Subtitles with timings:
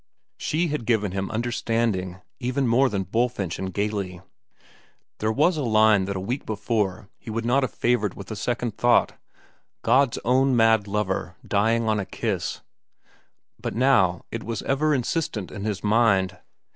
[0.39, 4.19] She had given him understanding even more than Bulfinch and Gayley.
[5.19, 8.35] There was a line that a week before he would not have favored with a
[8.35, 12.61] second thought—"God's own mad lover dying on a kiss";
[13.59, 16.35] but now it was ever insistent in his mind.